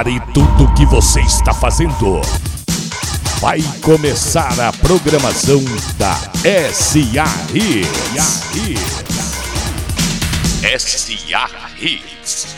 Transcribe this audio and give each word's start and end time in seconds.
Pare 0.00 0.18
tudo 0.32 0.64
o 0.64 0.74
que 0.74 0.86
você 0.86 1.20
está 1.20 1.52
fazendo. 1.52 2.22
Vai 3.38 3.60
começar 3.82 4.58
a 4.58 4.72
programação 4.72 5.62
da 5.98 6.14
SA 6.72 7.26
Hits. 7.52 8.40
SA 10.78 11.50
Hits. 11.78 12.56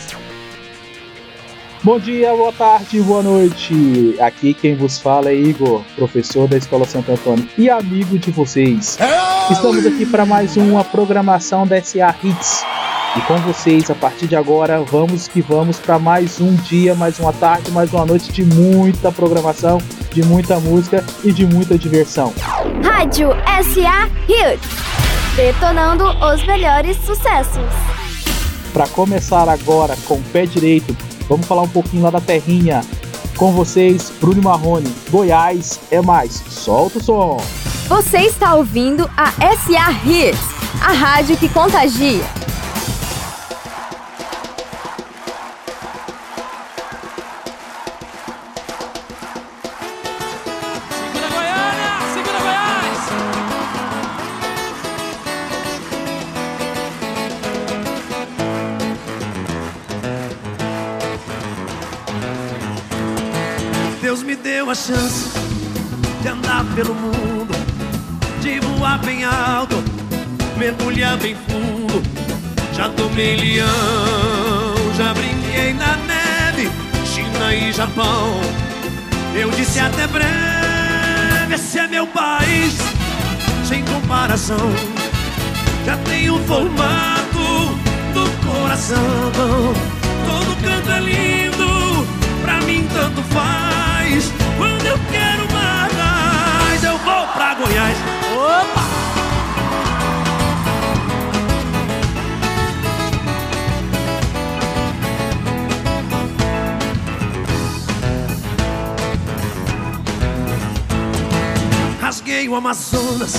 Bom 1.83 1.99
dia, 1.99 2.33
boa 2.33 2.53
tarde, 2.53 3.01
boa 3.01 3.21
noite. 3.21 4.15
Aqui 4.21 4.53
quem 4.53 4.77
vos 4.77 4.97
fala 4.99 5.29
é 5.29 5.35
Igor, 5.35 5.83
professor 5.97 6.47
da 6.47 6.55
Escola 6.55 6.85
Santo 6.85 7.11
Antônio 7.11 7.45
e 7.57 7.69
amigo 7.69 8.17
de 8.17 8.31
vocês. 8.31 8.97
Estamos 9.51 9.85
aqui 9.85 10.05
para 10.05 10.25
mais 10.25 10.55
uma 10.55 10.85
programação 10.85 11.67
da 11.67 11.75
SA 11.83 12.15
Hits. 12.23 12.82
E 13.15 13.21
com 13.21 13.37
vocês, 13.37 13.89
a 13.89 13.95
partir 13.95 14.27
de 14.27 14.35
agora, 14.35 14.81
vamos 14.81 15.27
que 15.27 15.41
vamos 15.41 15.79
para 15.79 15.99
mais 15.99 16.41
um 16.41 16.55
dia, 16.55 16.95
mais 16.95 17.19
uma 17.19 17.31
tarde, 17.31 17.71
mais 17.71 17.93
uma 17.93 18.05
noite 18.05 18.31
de 18.31 18.43
muita 18.43 19.11
programação, 19.11 19.79
de 20.11 20.23
muita 20.23 20.59
música 20.59 21.03
e 21.23 21.31
de 21.31 21.45
muita 21.45 21.77
diversão. 21.77 22.33
Rádio 22.83 23.29
SA 23.29 24.09
Hits. 24.27 25.35
Detonando 25.35 26.05
os 26.05 26.45
melhores 26.45 26.97
sucessos. 26.97 27.63
Para 28.71 28.87
começar 28.87 29.47
agora 29.47 29.95
com 30.07 30.15
o 30.15 30.23
pé 30.31 30.45
direito, 30.45 30.95
Vamos 31.27 31.47
falar 31.47 31.61
um 31.61 31.69
pouquinho 31.69 32.03
lá 32.03 32.09
da 32.09 32.21
terrinha. 32.21 32.81
Com 33.37 33.51
vocês, 33.51 34.11
Bruno 34.19 34.41
Marrone. 34.41 34.93
Goiás 35.09 35.79
é 35.89 36.01
mais. 36.01 36.43
Solta 36.47 36.99
o 36.99 37.03
som. 37.03 37.37
Você 37.87 38.19
está 38.19 38.55
ouvindo 38.55 39.09
a 39.17 39.31
SA 39.31 39.91
Hits, 40.05 40.39
a 40.81 40.93
rádio 40.93 41.37
que 41.37 41.49
contagia. 41.49 42.23
A 64.13 64.75
chance 64.75 65.31
de 66.21 66.27
andar 66.27 66.63
pelo 66.75 66.93
mundo, 66.93 67.51
de 68.41 68.59
voar 68.59 68.99
bem 68.99 69.23
alto, 69.23 69.83
mergulhar 70.55 71.17
bem 71.17 71.35
fundo. 71.47 72.03
Já 72.73 72.89
tomei 72.89 73.35
leão, 73.37 73.67
já 74.95 75.15
brinquei 75.15 75.73
na 75.73 75.97
neve, 75.97 76.69
China 77.07 77.55
e 77.55 77.71
Japão. 77.73 78.39
Eu 79.33 79.49
disse 79.49 79.79
até 79.79 80.05
breve, 80.05 81.55
esse 81.55 81.79
é 81.79 81.87
meu 81.87 82.05
país, 82.05 82.75
sem 83.67 83.83
comparação. 83.83 84.71
Já 85.87 85.97
tenho 85.97 86.35
o 86.35 86.43
formato 86.45 87.75
do 88.13 88.47
coração. 88.47 89.31
Todo 90.27 90.55
canto 90.61 90.91
é 90.91 90.99
lindo, 90.99 91.52
tanto 93.03 93.21
faz. 93.23 94.31
Quando 94.57 94.85
eu 94.85 94.97
quero 95.11 95.45
mais, 95.51 96.83
eu 96.83 96.97
vou 96.99 97.27
pra 97.27 97.53
Goiás. 97.55 97.97
Opa! 98.33 98.83
Rasguei 112.01 112.47
o 112.47 112.55
Amazonas 112.55 113.33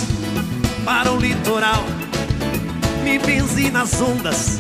para 0.85 1.11
o 1.11 1.19
litoral. 1.19 1.85
Me 3.03 3.19
benzi 3.19 3.71
nas 3.71 3.99
ondas 4.01 4.59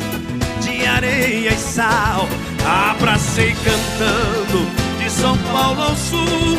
de 0.62 0.86
areia 0.86 1.50
e 1.50 1.58
sal. 1.58 2.26
Abracei 2.64 3.54
cantando 3.62 4.83
São 5.20 5.36
Paulo 5.52 5.82
ao 5.82 5.96
sul. 5.96 6.58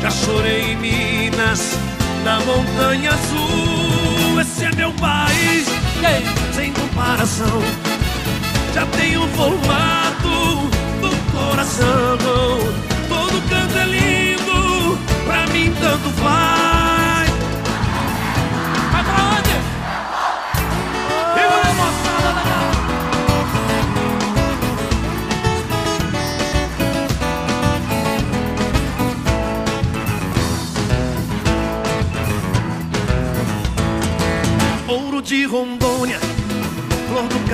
Já 0.00 0.10
chorei 0.10 0.72
em 0.72 0.76
Minas, 0.76 1.78
na 2.24 2.40
Montanha 2.40 3.10
Azul. 3.10 4.40
Esse 4.40 4.64
é 4.64 4.74
meu 4.74 4.92
país, 4.94 5.66
sem 6.54 6.72
comparação. 6.72 7.62
Já 8.74 8.86
tem 8.86 9.16
o 9.18 9.28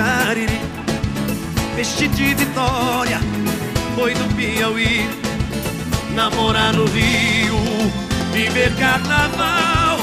Cariri, 0.07 0.61
de 2.07 2.33
Vitória, 2.33 3.19
boi 3.93 4.13
do 4.13 4.35
Piauí, 4.35 5.05
namorar 6.15 6.71
no 6.71 6.85
Rio, 6.85 7.57
viver 8.31 8.73
carnaval, 8.77 9.99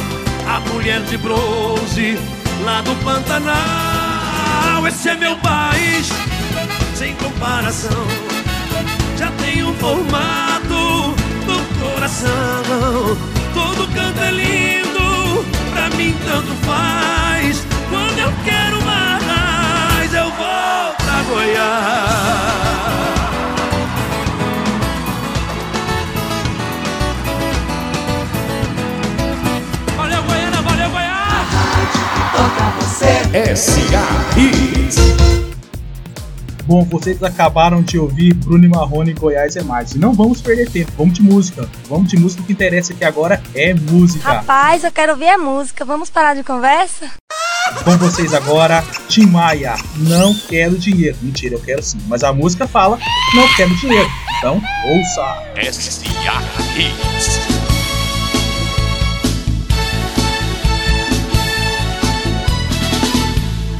a 0.47 0.61
mulher 0.69 1.01
de 1.05 1.17
bronze 1.17 2.19
lá 2.67 2.83
do 2.83 2.95
Pantanal. 3.03 4.87
Esse 4.87 5.09
é 5.09 5.15
meu 5.15 5.37
país, 5.37 6.11
sem 6.95 7.15
comparação, 7.15 8.07
já 9.17 9.31
um 9.67 9.75
formato 9.77 11.15
do 11.47 11.81
coração, 11.81 13.17
todo 13.55 13.95
canto 13.95 14.21
é 14.21 14.31
lindo, 14.31 15.47
pra 15.73 15.89
mim 15.97 16.15
tanto 16.27 16.55
faz. 16.67 16.94
Goiás. 21.35 21.65
Valeu, 29.97 30.23
Goiânia, 30.23 30.63
valeu, 30.63 30.91
Goiás! 30.91 31.49
Toca 32.37 32.71
você. 32.81 33.39
S.A. 33.51 34.25
Bom, 36.67 36.85
vocês 36.85 37.21
acabaram 37.21 37.83
de 37.83 37.99
ouvir 37.99 38.33
Bruno 38.35 38.69
Marrone 38.69 39.13
Goiás 39.13 39.57
é 39.57 39.63
mais. 39.65 39.93
E 39.93 39.99
não 39.99 40.15
vamos 40.15 40.41
perder 40.41 40.71
tempo, 40.71 40.93
vamos 40.97 41.15
de 41.15 41.23
música. 41.23 41.69
Vamos 41.89 42.11
de 42.11 42.17
música, 42.17 42.43
o 42.43 42.47
que 42.47 42.53
interessa 42.53 42.93
aqui 42.93 43.05
agora 43.05 43.43
é 43.57 43.75
música. 43.75 44.25
Rapaz, 44.25 44.85
eu 44.85 44.93
quero 44.93 45.13
ouvir 45.13 45.29
a 45.29 45.39
música. 45.39 45.85
Vamos 45.85 46.11
parar 46.11 46.35
de 46.35 46.45
conversa? 46.45 47.11
Com 47.85 47.99
vocês 47.99 48.33
agora, 48.33 48.83
Tim 49.11 49.27
Maia, 49.27 49.75
Não 49.97 50.35
Quero 50.49 50.79
Dinheiro. 50.79 51.19
Mentira, 51.21 51.57
eu 51.57 51.61
quero 51.61 51.83
sim. 51.83 51.99
Mas 52.07 52.25
a 52.25 52.33
música 52.33 52.67
fala, 52.67 52.99
não 53.35 53.47
quero 53.57 53.77
dinheiro. 53.77 54.11
Então, 54.39 54.63
ouça. 54.87 55.43
S.A. 55.57 56.43
Hits. 56.79 57.41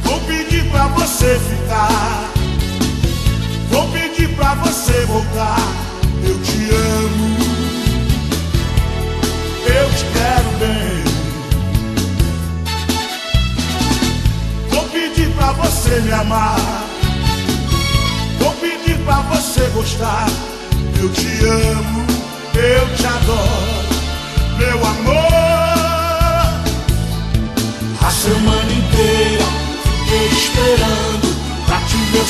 Vou 0.03 0.19
pedir 0.21 0.69
pra 0.69 0.87
você 0.89 1.39
ficar 1.39 2.31
Vou 3.71 3.91
pedir 3.91 4.29
pra 4.35 4.53
você 4.55 5.03
voltar. 5.05 5.34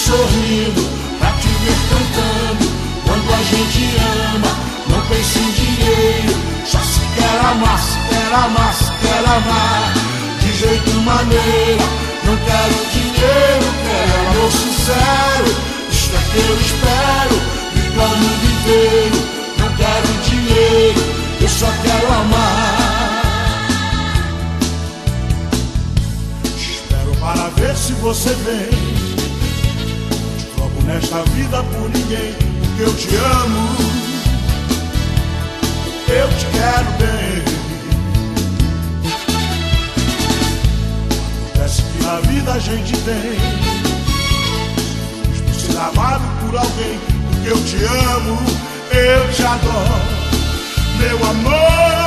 Te 0.05 0.11
ver 0.11 0.17
sorrindo 0.17 0.81
ver 1.65 1.77
cantando. 1.89 2.65
Quando 3.05 3.33
a 3.33 3.41
gente 3.43 3.81
ama, 4.35 4.51
não 4.89 5.01
pensa 5.07 5.39
em 5.39 5.51
dinheiro. 5.51 6.33
Só 6.65 6.79
se 6.79 6.99
quer 7.15 7.39
amar, 7.51 7.79
se 7.79 7.97
quer 8.09 8.33
amar, 8.33 8.73
se 8.73 8.91
quer 9.01 9.25
amar. 9.25 9.93
De 10.39 10.53
jeito 10.57 10.91
maneira, 11.01 11.85
não 12.23 12.37
quero 12.37 12.75
dinheiro, 12.93 13.67
quero 13.83 14.29
amor 14.29 14.51
sincero. 14.51 15.49
Isto 15.91 16.15
é 16.15 16.21
que 16.31 16.37
eu 16.37 16.55
espero, 16.59 17.35
me 17.75 17.83
plano 17.91 18.29
de 18.41 18.47
inteiro. 18.53 19.19
Não 19.57 19.69
quero 19.75 20.07
dinheiro, 20.29 21.01
eu 21.41 21.49
só 21.49 21.67
quero 21.83 22.07
amar. 22.13 22.85
Espero 26.57 27.15
para 27.19 27.49
ver 27.49 27.75
se 27.75 27.93
você 27.93 28.29
vem. 28.45 29.04
Nesta 30.85 31.23
vida 31.33 31.63
por 31.63 31.89
ninguém, 31.89 32.33
porque 32.33 32.83
eu 32.83 32.95
te 32.95 33.15
amo. 33.15 33.75
Eu 36.07 36.29
te 36.29 36.45
quero 36.53 36.91
bem. 36.99 37.43
Acontece 41.47 41.81
que 41.81 42.03
na 42.03 42.19
vida 42.19 42.53
a 42.53 42.59
gente 42.59 42.95
tem. 42.97 43.35
Por 45.45 45.55
ser 45.55 45.77
amado 45.77 46.23
por 46.41 46.55
alguém, 46.57 46.99
porque 47.31 47.49
eu 47.49 47.63
te 47.65 47.83
amo, 47.83 48.37
eu 48.91 49.31
te 49.33 49.43
adoro. 49.43 50.25
Meu 50.99 51.17
amor, 51.29 52.04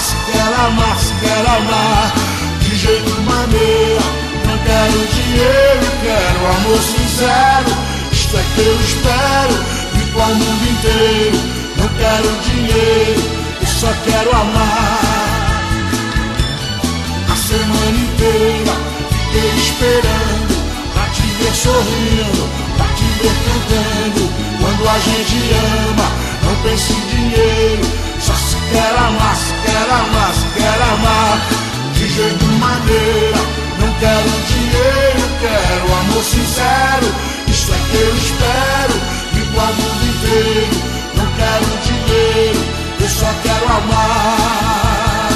se 0.00 0.14
quer 0.30 0.52
amar, 0.66 0.98
se 0.98 1.14
quer 1.14 1.46
amar. 1.46 2.12
De 2.60 2.76
jeito 2.76 3.20
maneira, 3.22 4.00
não 4.46 4.58
quero 4.58 5.06
dinheiro, 5.14 5.86
quero 6.02 6.46
amor 6.56 6.82
sincero. 6.82 7.76
Isto 8.12 8.36
é 8.36 8.44
que 8.54 8.60
eu 8.60 8.80
espero, 8.80 9.64
vivo 9.94 10.20
ao 10.20 10.34
mundo 10.34 10.70
inteiro. 10.70 11.57
Amar. 43.70 45.28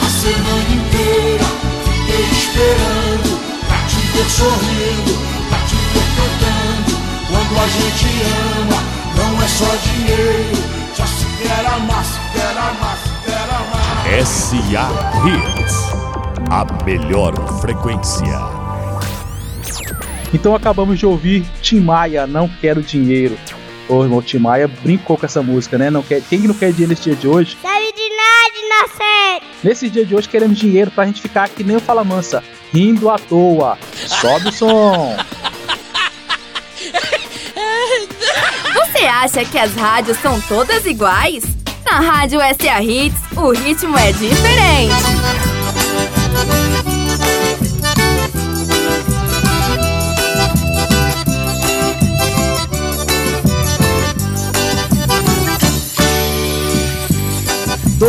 A 0.00 0.08
semana 0.08 0.70
inteira 0.74 1.44
fiquei 1.84 2.24
esperando 2.30 3.30
pra 3.66 3.78
te 3.86 4.00
ver 4.12 4.28
sorrindo, 4.30 5.14
pra 5.48 5.58
te 5.66 5.76
ver 5.92 6.08
cantando. 6.16 6.92
Quando 7.28 7.54
a 7.60 7.68
gente 7.68 8.06
ama, 8.60 8.80
não 9.16 9.42
é 9.42 9.48
só 9.48 9.70
dinheiro, 9.84 10.56
só 10.94 11.04
se 11.06 11.26
quer 11.42 11.66
amar, 11.66 12.04
se 12.04 12.20
quer 12.32 12.56
amar, 12.56 12.98
se 12.98 13.10
quer 13.24 13.48
amar. 13.54 14.24
SA 14.24 14.86
Hits. 15.26 15.94
A 16.50 16.84
melhor 16.84 17.32
frequência. 17.60 18.38
Então 20.32 20.54
acabamos 20.54 20.98
de 20.98 21.06
ouvir 21.06 21.44
Tim 21.62 21.80
Maia, 21.80 22.26
Não 22.26 22.48
Quero 22.48 22.82
Dinheiro. 22.82 23.36
Ô 23.88 24.02
irmão, 24.02 24.22
Tim 24.22 24.38
Maia 24.38 24.66
brincou 24.66 25.18
com 25.18 25.26
essa 25.26 25.42
música, 25.42 25.76
né? 25.76 25.90
Não 25.90 26.02
quer, 26.02 26.22
quem 26.22 26.40
que 26.40 26.48
não 26.48 26.54
quer 26.54 26.70
dinheiro 26.70 26.90
nesse 26.90 27.02
dia 27.02 27.14
de 27.14 27.28
hoje? 27.28 27.56
Sabe 27.60 27.92
de 27.92 28.08
nada, 28.16 28.54
inocente! 28.58 29.46
Nesse 29.62 29.90
dia 29.90 30.06
de 30.06 30.14
hoje 30.14 30.28
queremos 30.28 30.58
dinheiro 30.58 30.90
pra 30.90 31.06
gente 31.06 31.20
ficar 31.20 31.48
que 31.48 31.62
nem 31.62 31.76
o 31.76 31.80
Fala 31.80 32.02
Mansa, 32.02 32.42
rindo 32.72 33.10
à 33.10 33.18
toa. 33.18 33.78
Sobe 33.94 34.48
o 34.48 34.52
som. 34.52 35.16
Você 38.74 39.04
acha 39.04 39.44
que 39.44 39.58
as 39.58 39.74
rádios 39.74 40.16
são 40.18 40.40
todas 40.42 40.86
iguais? 40.86 41.44
Na 41.84 42.00
Rádio 42.00 42.40
SA 42.40 42.82
Hits, 42.82 43.20
o 43.36 43.50
ritmo 43.50 43.98
é 43.98 44.12
diferente. 44.12 44.94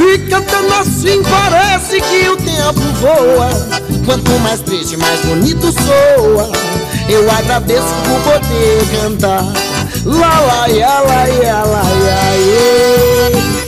E 0.00 0.18
cantando 0.30 0.72
assim 0.74 1.22
parece 1.24 2.00
que 2.00 2.28
o 2.28 2.36
tempo 2.36 2.80
voa. 3.00 3.50
Quanto 4.06 4.30
mais 4.40 4.60
triste, 4.60 4.96
mais 4.96 5.20
bonito 5.24 5.72
soa. 5.72 6.50
Eu 7.08 7.28
agradeço 7.30 7.88
por 8.04 8.20
poder 8.32 8.86
cantar. 9.00 9.44
Lá, 10.04 10.40
lá, 10.40 10.66
lá, 10.66 11.00
lá, 11.00 11.28
ia, 11.28 11.64
ia. 12.36 13.58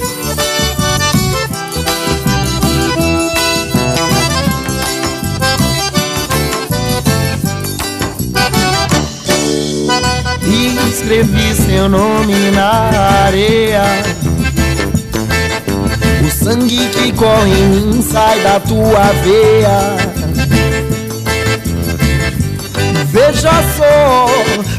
E 10.46 10.90
escrevi 10.90 11.54
seu 11.54 11.88
nome 11.88 12.50
na 12.52 13.25
areia. 13.26 13.82
Sangue 16.42 16.88
que 16.88 17.12
corre 17.12 17.50
em 17.50 17.68
mim 17.68 18.02
sai 18.02 18.40
da 18.40 18.59
tua 18.61 19.12
veia. 19.23 19.97
Veja 23.12 23.50
só, 23.76 24.26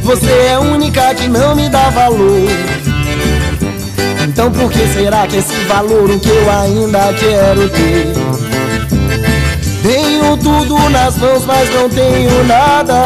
você 0.01 0.31
é 0.31 0.53
a 0.55 0.59
única 0.59 1.13
que 1.13 1.27
não 1.27 1.55
me 1.55 1.69
dá 1.69 1.91
valor. 1.91 2.49
Então 4.27 4.51
por 4.51 4.71
que 4.71 4.87
será 4.87 5.27
que 5.27 5.37
esse 5.37 5.53
valor 5.65 6.09
o 6.09 6.19
que 6.19 6.29
eu 6.29 6.49
ainda 6.49 7.13
quero 7.13 7.69
ter? 7.69 8.13
Tenho 9.83 10.37
tudo 10.37 10.89
nas 10.89 11.15
mãos, 11.17 11.45
mas 11.45 11.69
não 11.75 11.87
tenho 11.89 12.43
nada. 12.45 13.05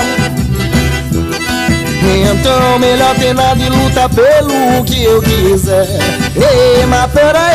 Então 2.32 2.80
melhor 2.80 3.16
ter 3.16 3.34
nada 3.34 3.62
e 3.62 3.68
luta 3.68 4.08
pelo 4.10 4.84
que 4.86 5.04
eu 5.04 5.22
quiser 5.24 5.88
Ei, 6.36 6.86
mas 6.86 7.12
pera 7.12 7.42
aí, 7.42 7.55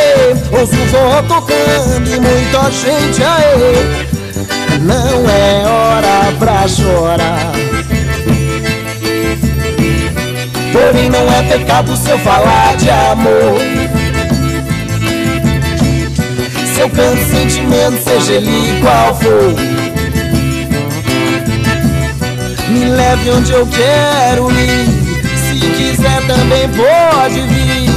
ouço 0.52 0.74
o 0.74 0.86
forró 0.88 1.22
tocando 1.22 2.08
e 2.08 2.20
muita 2.20 2.70
gente 2.70 3.22
aí 3.22 4.06
Não 4.80 5.28
é 5.28 5.66
hora 5.66 6.32
pra 6.38 6.68
chorar 6.68 7.52
Porém 10.72 11.10
não 11.10 11.32
é 11.32 11.42
pecado 11.42 11.96
se 11.96 12.10
eu 12.10 12.18
falar 12.20 12.76
de 12.76 12.90
amor 12.90 13.60
Se 16.74 16.80
eu 16.80 16.90
canto 16.90 17.24
sentimento, 17.30 18.02
seja 18.02 18.32
ele 18.32 18.80
qual 18.80 19.14
for 19.16 19.80
me 22.70 22.84
leve 22.84 23.30
onde 23.30 23.52
eu 23.52 23.66
quero 23.66 24.50
ir. 24.52 24.86
Se 25.36 25.58
quiser 25.76 26.26
também 26.26 26.68
pode 26.68 27.40
vir. 27.40 27.89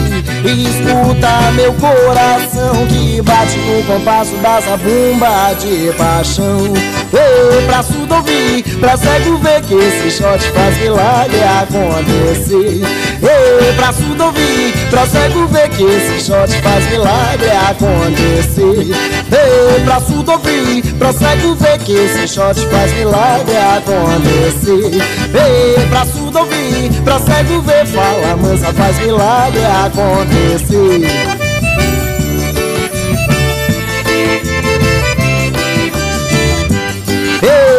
Escuta 0.46 1.52
meu 1.54 1.74
coração 1.74 2.86
que 2.88 3.22
bate 3.22 3.58
no 3.60 3.84
compasso 3.84 4.36
da 4.38 4.60
zabumba 4.60 5.54
de 5.58 5.94
paixão. 5.98 6.66
Ei, 7.14 7.66
pra 7.66 7.82
surdo 7.82 8.16
ouvir, 8.16 8.64
pra 8.78 8.98
cego 8.98 9.38
ver 9.38 9.62
que 9.62 9.74
esse 9.74 10.12
shot 10.12 10.44
faz 10.52 10.78
milagre 10.80 11.40
acontecer 11.62 12.82
Ei, 13.24 13.74
pra 13.76 13.88
ouvir, 14.26 14.90
pra 14.90 15.06
cego 15.08 15.48
ver 15.48 15.70
que 15.70 15.84
esse 15.84 16.26
shot 16.26 16.52
faz 16.62 16.86
milagre 16.90 17.50
acontecer. 17.70 18.94
Ei, 19.32 19.84
pra 19.86 19.96
ouvir, 19.96 20.94
pra 20.96 21.14
cego 21.14 21.56
ver 21.56 21.78
que 21.80 21.94
esse 21.94 22.28
shot 22.28 22.60
faz 22.68 22.92
milagre 22.94 23.56
acontecer. 23.56 25.02
Ei, 25.34 25.88
pra 25.88 26.02
ouvir, 26.02 27.02
pra 27.02 27.20
cego 27.20 27.62
ver, 27.62 27.86
fala 27.86 28.36
mansa 28.36 28.74
faz 28.74 29.00
milagre 29.00 29.64
acontecer 29.86 31.43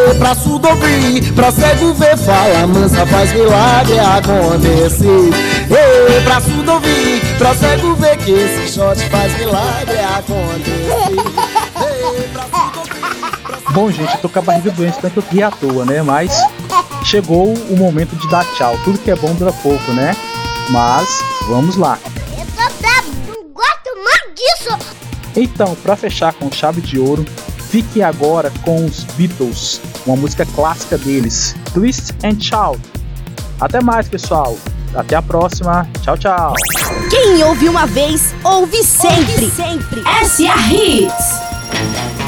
Ei, 0.07 0.15
pra 0.19 0.35
surdo 0.35 0.69
ouvir, 0.69 1.33
pra 1.33 1.51
cego 1.51 1.95
ver, 1.95 2.17
fala 2.19 2.67
mansa, 2.67 3.07
faz 3.07 3.33
milagre 3.33 3.99
acontecer. 3.99 5.31
Ei, 5.71 6.21
pra 6.25 6.41
surdo 6.41 6.73
ouvir, 6.73 7.39
pra 7.39 7.55
cego 7.55 7.95
ver 7.95 8.17
que 8.19 8.31
esse 8.33 8.73
shot 8.75 9.01
faz 9.09 9.37
milagre 9.39 9.99
acontecer. 9.99 10.93
Ei, 11.09 12.27
pra 12.33 12.43
surdo 12.43 12.79
ouvir, 12.79 12.95
Bom, 13.75 13.91
gente, 13.91 14.15
eu 14.15 14.21
tô 14.21 14.29
com 14.29 14.39
a 14.39 14.43
barriga 14.43 14.71
doente, 14.71 14.99
tanto 15.01 15.19
eu 15.19 15.25
ri 15.33 15.43
à 15.43 15.51
toa, 15.51 15.85
né? 15.85 16.01
Mas 16.01 16.39
chegou 17.05 17.53
o 17.53 17.77
momento 17.77 18.15
de 18.15 18.29
dar 18.29 18.45
tchau. 18.55 18.79
Tudo 18.85 18.99
que 18.99 19.11
é 19.11 19.17
bom 19.17 19.35
dura 19.35 19.53
pouco, 19.53 19.93
né? 19.93 20.15
Mas 20.71 21.09
vamos 21.49 21.77
lá. 21.77 21.99
Eu 22.39 22.47
tô 22.47 22.73
bravo, 22.81 23.11
não 23.27 23.53
gosto 23.53 23.91
mais 24.05 24.35
disso. 24.35 24.95
Então, 25.35 25.75
para 25.83 25.97
fechar 25.97 26.33
com 26.35 26.53
chave 26.53 26.81
de 26.81 27.01
ouro, 27.01 27.25
fique 27.69 28.01
agora 28.01 28.53
com 28.65 28.85
os 28.85 29.03
Beatles, 29.17 29.81
uma 30.07 30.17
música 30.17 30.47
clássica 30.55 30.99
deles, 30.99 31.55
Twist 31.73 32.13
and 32.25 32.41
Shout. 32.41 32.81
Até 33.61 33.81
mais, 33.81 34.09
pessoal. 34.09 34.59
Até 34.95 35.17
a 35.17 35.23
próxima. 35.23 35.89
Tchau, 36.03 36.17
tchau. 36.17 36.55
Quem 37.11 37.43
ouve 37.43 37.69
uma 37.69 37.87
vez, 37.87 38.35
ouve 38.45 38.83
sempre. 38.85 39.51
sempre. 39.51 40.03
S.A. 40.23 40.57
Hits. 40.73 42.24